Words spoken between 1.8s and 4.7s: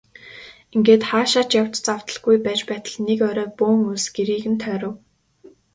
завдалгүй байж байтал нэг орой бөөн улс гэрийг нь